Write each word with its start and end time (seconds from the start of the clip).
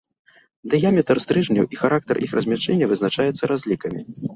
Дыяметр 0.75 1.21
стрыжняў 1.25 1.69
і 1.73 1.81
характар 1.85 2.15
іх 2.31 2.37
размяшчэння 2.41 2.85
вызначаецца 2.95 3.43
разлікамі. 3.57 4.01